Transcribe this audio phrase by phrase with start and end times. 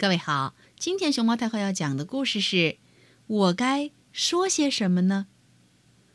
[0.00, 2.56] 各位好，今天熊猫太后要讲的故事是
[3.26, 5.26] 《我该说些什么呢》。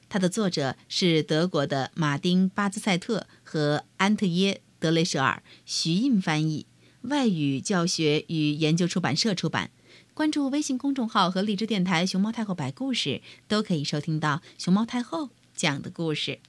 [0.07, 6.65] 它的作者是德国的马丁·巴兹赛特和安特耶·德雷舍尔，徐印翻译，
[7.01, 9.69] 外语教学与研究出版社出版。
[10.13, 16.39] 关注微信公众号和荔枝电台“熊猫太后”摆故事，都可以收听到熊猫太后讲的故事。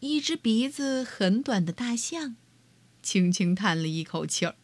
[0.00, 2.34] 一只鼻子很短的大象。
[3.02, 4.54] 轻轻叹了一口气儿，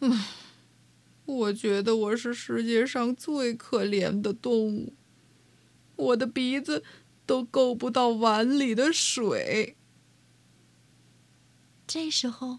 [0.00, 0.24] 嗯，
[1.24, 4.92] 我觉得我是世界上最可怜的动物，
[5.96, 6.84] 我的鼻子
[7.24, 9.76] 都够不到碗里的水。
[11.86, 12.58] 这时候，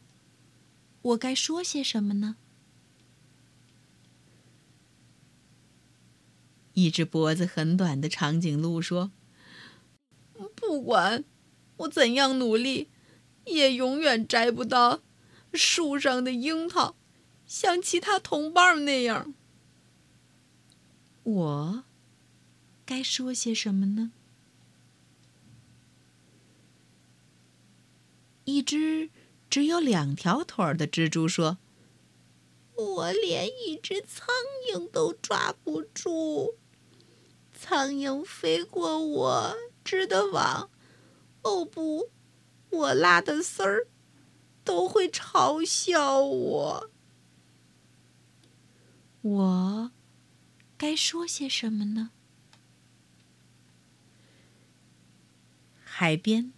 [1.01, 2.37] 我该说些什么呢？
[6.73, 9.11] 一只脖子很短的长颈鹿说
[10.55, 11.23] ：“不管
[11.77, 12.89] 我怎样努力。”
[13.45, 15.01] 也永远摘不到
[15.53, 16.95] 树上的樱桃，
[17.47, 19.33] 像其他同伴那样。
[21.23, 21.83] 我
[22.85, 24.11] 该说些什么呢？
[28.43, 29.09] 一只
[29.49, 31.57] 只有两条腿的蜘蛛说
[32.75, 34.27] ：“我连一只苍
[34.71, 36.53] 蝇都抓不住，
[37.57, 40.69] 苍蝇飞过我织的网，
[41.41, 42.11] 哦不！”
[42.75, 43.87] 我拉的丝儿
[44.63, 46.89] 都会嘲笑我。
[49.21, 49.91] 我
[50.77, 52.11] 该说些什么呢？
[55.83, 56.51] 海边，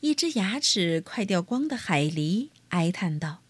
[0.00, 3.42] 一只牙齿快掉光的海狸哀叹道：“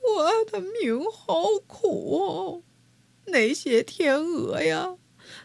[0.00, 2.62] 我的命好苦哦！
[3.26, 4.96] 那些天鹅呀，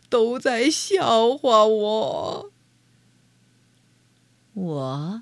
[0.09, 2.53] 都在笑话我。”
[4.53, 5.21] 我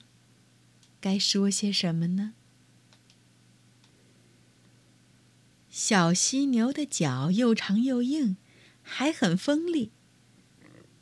[1.00, 2.34] 该说些什么呢？
[5.70, 8.38] 小犀牛的脚又长又硬，
[8.82, 9.92] 还很锋利。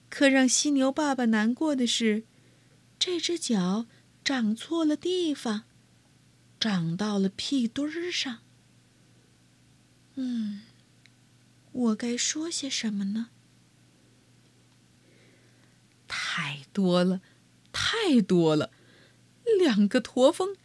[0.10, 2.26] 可让犀牛爸爸难过的是，
[3.00, 3.88] 这只脚
[4.24, 5.64] 长错了地方，
[6.60, 8.40] 长到了屁墩儿上。
[10.16, 10.62] 嗯，
[11.72, 13.30] 我该说些什么呢？
[16.08, 17.22] 太多了。
[18.08, 18.72] 太多了，
[19.60, 20.56] 两个驼峰，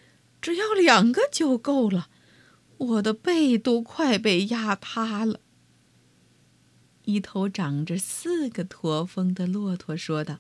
[0.41, 2.09] 只要两个就够了。
[2.79, 5.41] 我的背都快被压塌了。
[7.05, 10.39] 一头长着四个驼峰的骆驼说道：“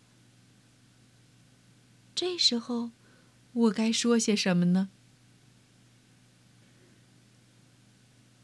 [2.14, 2.92] 这时候，
[3.52, 4.90] 我该说些什么呢？”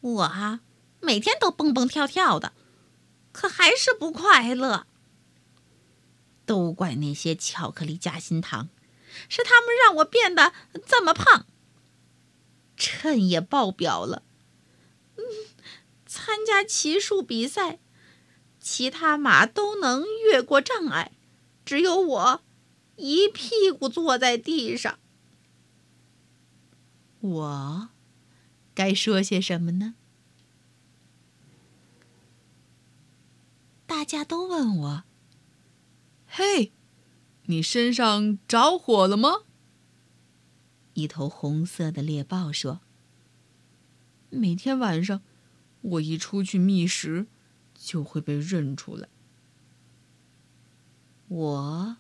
[0.01, 0.63] 我啊，
[1.01, 2.53] 每天都蹦蹦跳跳的，
[3.31, 4.88] 可还是不快乐。
[6.49, 8.71] 都怪那些巧克力夹心糖，
[9.29, 10.55] 是他们让我变得
[10.87, 11.45] 这么胖。
[12.75, 14.23] 秤也爆表了。
[16.07, 17.79] 参加骑术比赛，
[18.59, 21.13] 其他马都能越过障碍，
[21.67, 22.43] 只有我
[22.97, 24.99] 一屁股坐在地上。
[27.21, 27.89] 我
[28.75, 29.97] 该说些什么呢？
[33.87, 35.05] 大家都问我。
[36.41, 36.71] 嘿，
[37.47, 39.43] 你身上着火了吗？
[40.95, 42.81] 一头红色的猎豹说
[44.31, 45.21] ：“每天晚上，
[45.81, 47.27] 我一出去觅食，
[47.75, 49.09] 就会被认出来。”
[51.27, 51.97] 我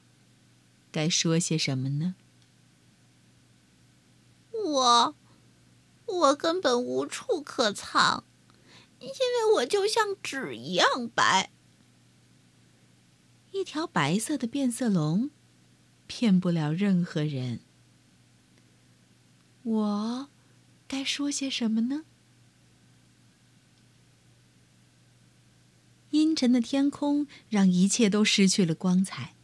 [0.93, 2.15] 该说些什么呢？
[4.53, 5.17] 我，
[6.07, 8.23] 我根本无处可藏，
[9.01, 11.51] 因为我就像纸一样白。
[13.59, 15.31] 一条白色的变色龙，
[16.07, 17.59] 骗不了任何人。
[19.65, 20.29] 我
[20.87, 22.05] 该说些什么呢？
[26.11, 29.35] 阴沉的天空让一切都失去了光彩。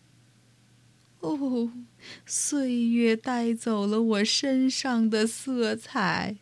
[1.19, 1.72] 哦，
[2.25, 6.37] 岁月带走了我身上的色彩。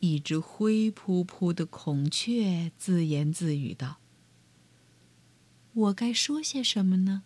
[0.00, 3.98] 一只灰扑扑的孔雀自言自语道。
[5.78, 7.22] 我该说些什么呢？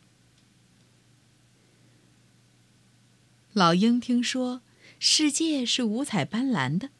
[3.55, 4.61] 老鹰听说
[4.99, 6.91] 世界是五彩斑斓的，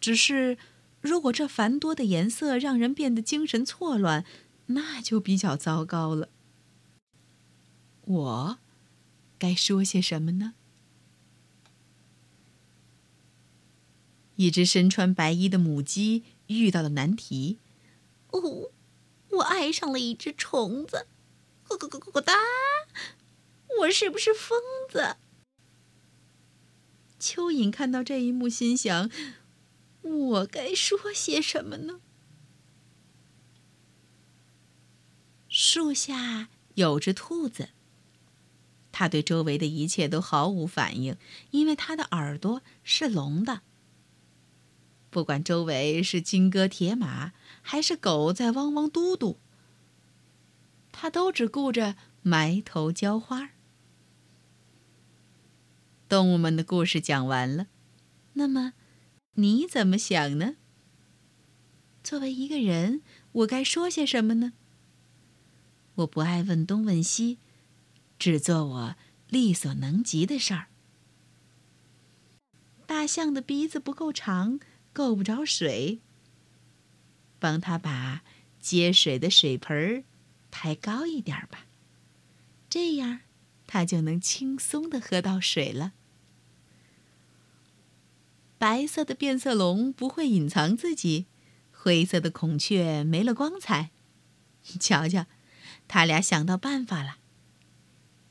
[0.00, 0.56] 只是
[1.02, 4.24] 如果这繁多的颜色让人变得精神错乱，
[4.66, 6.30] 那就比较糟糕了。
[8.04, 8.58] 我
[9.38, 10.54] 该说些什么呢？
[14.36, 17.58] 一只身穿白衣的母鸡遇到了难题。
[18.30, 18.70] 哦。
[19.32, 21.06] 我爱上了一只虫子，
[21.66, 22.34] 咕咕咕咕咕哒！
[23.80, 25.16] 我是不是疯子？
[27.18, 29.10] 蚯蚓看到这一幕，心想
[30.02, 32.00] ：“我该说些什么呢？”
[35.48, 37.70] 树下有只兔子，
[38.90, 41.16] 它对周围的一切都毫无反应，
[41.50, 43.62] 因为它的耳朵是聋的。
[45.12, 49.38] 不管周围是金戈铁马，还是狗在汪汪嘟嘟，
[50.90, 53.50] 它都只顾着埋头浇花。
[56.08, 57.66] 动物们的故事讲完了，
[58.32, 58.72] 那么
[59.34, 60.56] 你怎么想呢？
[62.02, 64.54] 作为一个人，我该说些什么呢？
[65.96, 67.38] 我不爱问东问西，
[68.18, 68.96] 只做我
[69.28, 70.68] 力所能及的事儿。
[72.86, 74.58] 大象的鼻子不够长，
[74.92, 76.00] 够不着水。
[77.38, 78.22] 帮他把
[78.60, 80.04] 接水的水盆儿
[80.50, 81.66] 抬高一点吧，
[82.68, 83.20] 这样
[83.66, 85.92] 他就能轻松的喝到水了。
[88.58, 91.26] 白色的变色龙不会隐藏自己，
[91.72, 93.90] 灰色的孔雀没了光彩。
[94.78, 95.26] 瞧瞧，
[95.88, 97.16] 他俩想到办法了，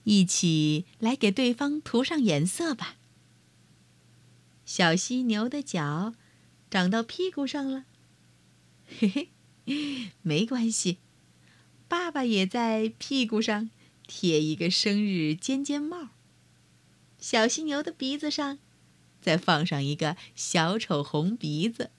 [0.06, 2.96] 一起来给对方涂上颜色吧。
[4.64, 6.14] 小犀牛的脚
[6.72, 7.86] 长到屁股上了，
[8.88, 9.30] 嘿
[9.68, 10.98] 嘿，没关系，
[11.88, 13.70] 爸爸也在屁股上
[14.08, 16.10] 贴一个生日尖尖帽。
[17.20, 18.58] 小犀牛的鼻子上。
[19.22, 21.92] 再放上一个小丑红鼻子，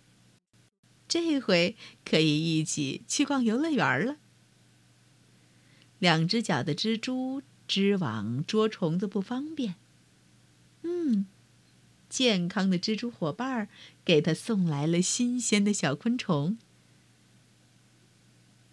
[1.06, 4.16] 这回可以一起去逛游乐园了。
[6.00, 9.76] 两只脚的蜘蛛织网捉虫子不方便，
[10.82, 11.26] 嗯，
[12.12, 13.68] 健康的蜘蛛伙伴儿
[14.04, 16.58] 给他送来了新鲜的小昆虫。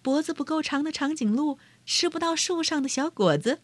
[0.01, 3.61] 脖子不够长的长颈鹿吃不到树上的小果子，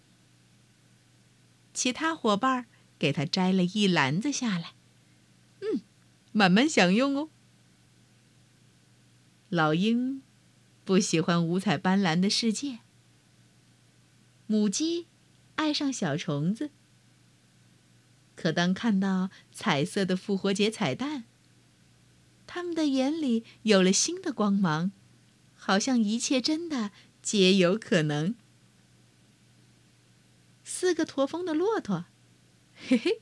[1.74, 2.66] 其他伙伴儿
[2.98, 4.75] 给他摘了一篮子下来。
[5.60, 5.81] 嗯
[6.31, 7.30] 慢慢享用哦。
[9.50, 10.22] 老鹰
[10.86, 12.80] 不喜欢五彩斑斓的世界，
[14.48, 15.07] 母鸡
[15.56, 16.72] 爱上小虫子。
[18.36, 21.24] 可当看到彩色的复活节彩蛋，
[22.46, 24.92] 他们的眼里有了新的光芒，
[25.56, 26.92] 好像一切真的
[27.22, 28.36] 皆有可能。
[30.64, 32.06] 四个驼峰的骆驼，
[32.76, 33.22] 嘿嘿，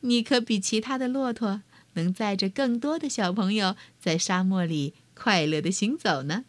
[0.00, 1.62] 你可比其他的骆驼。
[1.94, 6.44] 能载着更多的小朋友在沙漠里快乐的行走呢。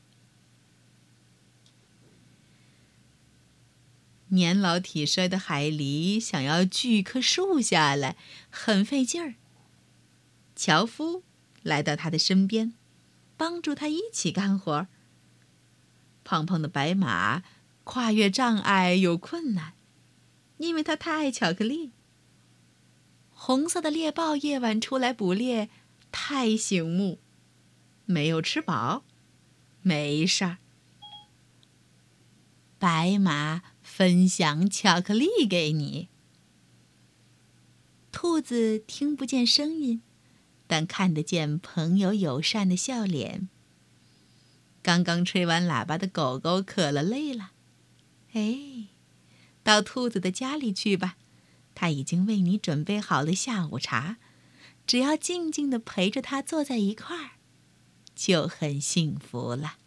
[4.29, 8.15] 年老体衰的海狸想要锯棵树下来，
[8.49, 9.35] 很费劲儿。
[10.55, 11.23] 樵夫
[11.63, 12.73] 来到他的身边，
[13.37, 14.87] 帮助他一起干活。
[16.23, 17.43] 胖胖的白马
[17.83, 19.73] 跨越障碍有困难，
[20.57, 21.91] 因为他太爱巧克力。
[23.31, 25.69] 红色的猎豹夜晚出来捕猎，
[26.11, 27.19] 太醒目，
[28.05, 29.03] 没有吃饱，
[29.81, 30.57] 没事儿。
[32.77, 36.09] 白马分享巧克力给你。
[38.11, 40.01] 兔子听不见声音，
[40.67, 43.49] 但看得见朋友友善的笑脸。
[44.83, 47.51] 刚刚吹完喇叭的狗狗渴了累了，
[48.33, 48.85] 哎，
[49.63, 51.17] 到兔子的家里去吧。
[51.73, 54.17] 他已经为你准备好了下午茶，
[54.85, 57.31] 只要静静的陪着他坐在一块儿，
[58.15, 59.78] 就很幸福了。